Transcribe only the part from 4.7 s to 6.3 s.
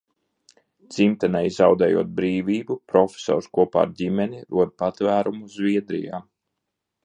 patvērumu Zviedrijā.